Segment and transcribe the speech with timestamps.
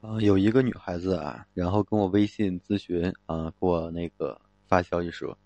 [0.00, 5.36] 啊，有一个女孩子啊，然后跟我微信咨询啊，给我那个发消息说，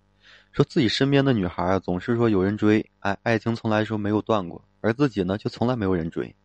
[0.53, 6.37] 说自己身边的女孩啊，总是说有人追，爱爱情从来说没有断过，而自己呢，却从来没有人追，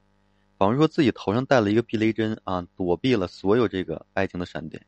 [0.57, 4.83] 仿佛说自己头上戴了一个避雷针啊，躲避了所有这个爱情的闪电。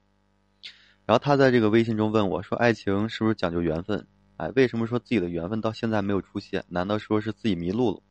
[1.06, 4.08] 然后他在这个微信中问我说：“爱情是不是讲究缘分？
[4.38, 6.64] 哎，为什么说自己的缘分到现在没有出现？
[6.70, 8.02] 难道说是自己迷路了？”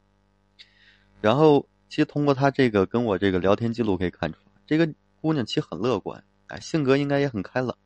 [1.20, 4.38] 然后，其实通过他这个跟我这个聊天记录可以看出。
[4.70, 4.88] 这个
[5.20, 7.76] 姑娘其实很乐观，哎，性格应该也很开朗。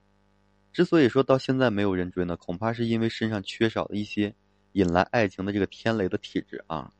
[0.70, 4.34] 之所以说到现在没有人追呢，恐怕是因为身上缺少了一些
[4.72, 6.92] 引来爱情的这个天雷的体质啊。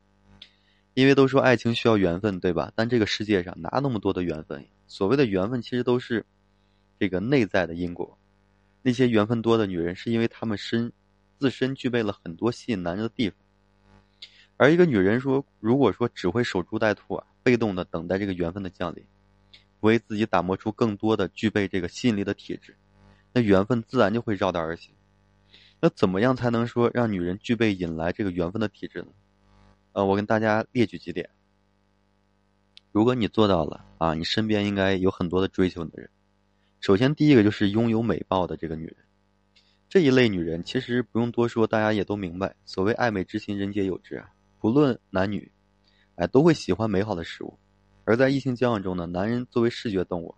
[0.95, 2.73] 因为都说爱情需要缘分，对吧？
[2.73, 4.65] 但这个世界上哪那么多的缘分？
[4.87, 6.25] 所谓的缘分，其实都是
[6.99, 8.17] 这个内在的因果。
[8.81, 10.91] 那些缘分多的女人，是因为她们身
[11.37, 13.37] 自身具备了很多吸引男人的地方。
[14.57, 19.05] 而一个女人说，如果说只会守株待兔啊，被动的等待这个缘分的降临。
[19.85, 22.75] 为自己打磨出更多的具备这个吸引力的体质，
[23.31, 24.93] 那缘分自然就会绕道而行。
[25.79, 29.07] 那怎么样才能说让女人具备引来这个缘分的体质呢？
[29.93, 31.29] 呃，我跟大家列举几点。
[32.91, 36.09] 如果你做到了啊，你身边应该有很多的追求你的人。
[36.79, 38.95] 首先，第一个就是拥有美貌的这个女人。
[39.89, 44.29] 这一类女人其实不用多说，大家也都明白，所谓爱美之心，人皆有之啊。
[44.59, 45.51] 不论男女，
[46.15, 47.57] 哎，都会喜欢美好的事物。
[48.05, 50.35] 而在异性交往中呢，男人作为视觉动物，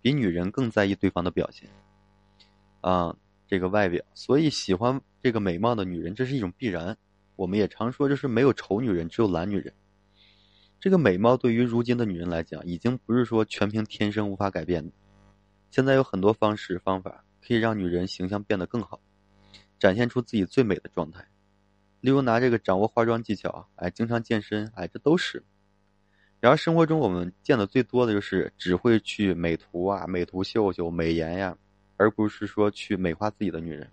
[0.00, 1.68] 比女人更在意对方的表现，
[2.82, 3.16] 啊，
[3.48, 6.96] 这个外表，所以喜欢这个美貌的女人，这是一种必然。
[7.34, 9.74] 我们也常说，就是没有丑女人，只有懒女人。
[10.78, 14.92] 这个美貌对于如今的女人来讲，已经不是说全凭天生无法改变的。
[15.70, 19.00] 现在有很多方式方法可以让女人形象变得更好，
[19.78, 21.26] 展现出自己最美的状态。
[22.00, 25.42] 例如拿这个掌握化妆技巧，哎，经常健身，哎，这都是。
[26.38, 31.56] 然而，生活中我们见的最多的就是只会去美图啊、美图秀秀、美颜呀，
[31.96, 33.90] 而不是说去美化自己的女人。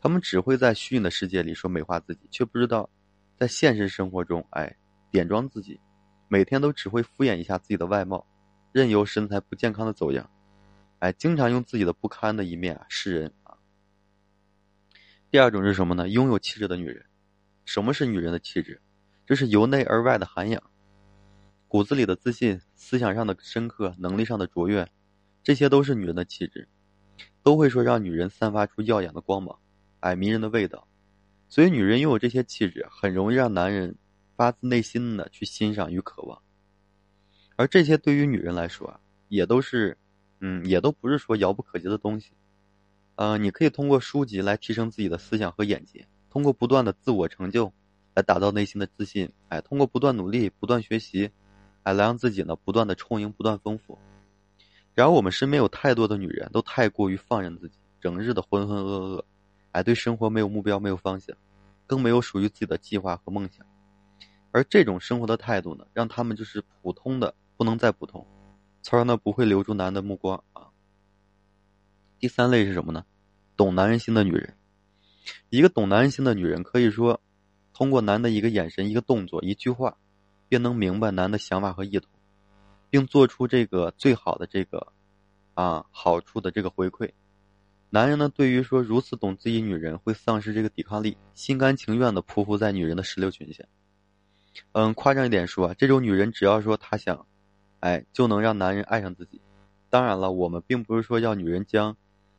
[0.00, 2.88] 他们只会在虚拟的世界里说美化自己，却不知道
[3.36, 4.76] 在现实生活中，哎，
[5.10, 5.80] 点妆自己，
[6.28, 8.26] 每天都只会敷衍一下自己的外貌，
[8.72, 10.28] 任由身材不健康的走样，
[10.98, 13.56] 哎，经常用自己的不堪的一面啊示人啊。
[15.30, 16.08] 第二种是什么呢？
[16.08, 17.04] 拥有气质的女人。
[17.64, 18.80] 什么是女人的气质？
[19.26, 20.62] 这是由内而外的涵养。
[21.68, 24.88] 骨子里的自信，思想上的深刻，能力上的卓越，
[25.42, 26.66] 这些都是女人的气质，
[27.42, 29.58] 都会说让女人散发出耀眼的光芒，
[30.00, 30.88] 哎，迷人的味道。
[31.46, 33.94] 所以，女人拥有这些气质，很容易让男人
[34.34, 36.40] 发自内心的去欣赏与渴望。
[37.56, 39.98] 而这些对于女人来说啊，也都是，
[40.40, 42.32] 嗯，也都不是说遥不可及的东西。
[43.16, 47.70] 呃，你可以通过书籍来提升自己的思想和眼界，通过不断的自我成就
[48.14, 51.30] 来打造内心的自信，哎，通过不断努力、不断学习。
[51.92, 53.98] 来让自己呢不断的充盈，不断丰富。
[54.94, 59.24] 然而我们身边有太多的女人，都太过于放任自己，整日的浑浑噩噩，
[59.72, 61.36] 哎，对生活没有目标，没有方向，
[61.86, 63.64] 更没有属于自己的计划和梦想。
[64.50, 68.26] 而这种生活的态度呢，让他们就是普通的不能再普通，
[68.82, 70.66] 从而呢不会留住男人的目光啊。
[72.18, 73.04] 第三类是什么呢？
[73.56, 74.54] 懂男人心的女人。
[75.50, 77.20] 一个懂男人心的女人，可以说
[77.72, 79.96] 通过男的一个眼神、一个动作、一句话。
[80.48, 82.08] 便能明白男的想法和意图，
[82.90, 84.92] 并做出这个最好的这个，
[85.54, 87.10] 啊好处的这个回馈。
[87.90, 93.64] 男人呢，对于说如此懂自己女人，会丧失这个抵抗力，心甘情愿的匍匐在女人的石榴裙下。
[94.72, 97.26] 嗯，夸张一点说，这种女人只要说她想，
[97.80, 99.40] 哎，就能让男人爱上自己。
[99.88, 101.96] 当然了，我们并不是说要女人将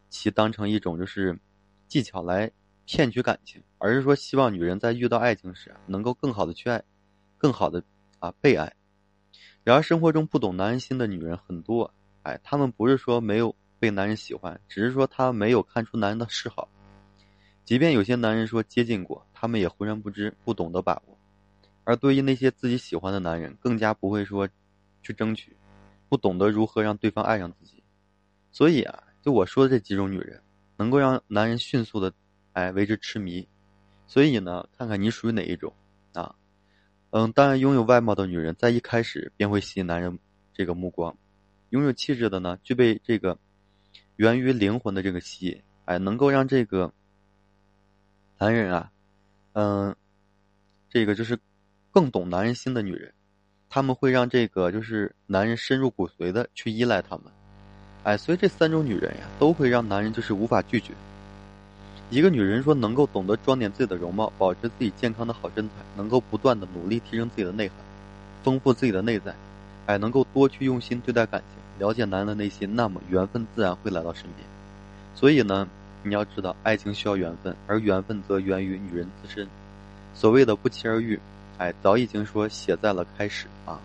[0.10, 1.40] 其当成一种就是
[1.88, 2.52] 技巧来
[2.86, 6.84] 骗取感情，而是说希望女人在遇到爱情时，能够更好的去爱，
[7.38, 7.84] 更好的。
[8.20, 8.74] 啊，被爱。
[9.64, 11.94] 然而，生活中不懂男人心的女人很多。
[12.24, 16.70] 哎，她们不是说没有被男人喜欢，只是说她没有看出男人的示好。
[17.66, 21.18] 即便有些男人说接近过，他们也浑然不知，不懂得把握。
[21.84, 24.48] 而对于那些自己喜欢的男人，更加不会说
[25.04, 25.56] 去争取，
[26.08, 27.84] 不懂得如何让对方爱上自己。
[28.52, 30.42] 所以啊，就我说的这几种女人，
[30.78, 32.12] 能够让男人迅速的
[32.54, 33.48] 哎为之痴迷。
[34.08, 35.72] 所以呢，看看你属于哪一种？
[37.12, 40.20] 嗯，当然，拥有外貌的女人在一开始便会吸引男人
[40.54, 41.12] 这个目光；
[41.72, 43.38] 拥有气质的呢，具备这个
[44.18, 46.94] 源于灵魂的这个吸引，哎，能够让这个
[48.38, 48.92] 男人啊，
[49.54, 49.96] 嗯，
[50.88, 51.40] 这个就是
[51.92, 53.12] 更懂男人心的女人，
[53.70, 57.26] 他们会让这个就是男人深入骨髓的去依赖他们，
[58.04, 60.94] 哎，所以这三种女人呀，都会让男人就是无法拒绝。
[62.10, 67.78] 一个女人说能够懂得装点自己的容貌，保持自己健康的好身材，能够不断的努力提升自己的内涵，
[68.44, 69.36] 丰富自己的内在，
[69.86, 74.48] 哎，能够多去用心对待感情，了解男人的内心，那么缘分自然会来到身边。
[75.14, 75.68] 所以呢，
[76.02, 79.48] 你要知道，爱情需要缘分，而缘分则源于女人自身。
[80.16, 81.20] 所谓的不期而遇，
[81.60, 83.80] 哎，早已经说写在了开始啊。